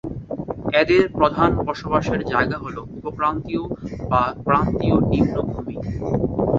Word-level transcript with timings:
এদের 0.73 1.03
প্রধান 1.17 1.51
বসবাসের 1.67 2.21
জায়গা 2.23 2.57
হল 2.57 2.77
উপক্রান্তীয় 2.97 3.63
বা 4.09 4.21
ক্রান্তীয় 4.43 4.97
নিম্নভূমি। 5.11 5.77